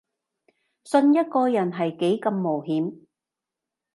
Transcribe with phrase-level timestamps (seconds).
[0.83, 3.05] 信一個人係幾咁冒險